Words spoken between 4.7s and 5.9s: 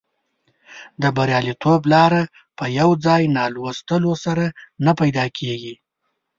نه پیدا کیږي.